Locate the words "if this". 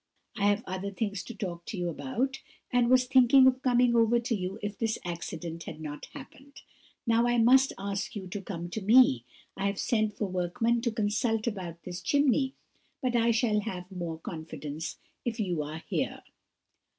4.63-4.97